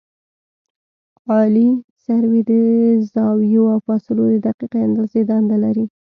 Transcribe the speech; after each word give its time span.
عالي 1.29 1.67
سروې 2.05 2.41
د 2.49 2.51
زاویو 3.13 3.63
او 3.73 3.79
فاصلو 3.87 4.23
د 4.31 4.35
دقیقې 4.47 4.79
اندازې 4.87 5.19
دنده 5.29 5.57
لري 5.63 5.85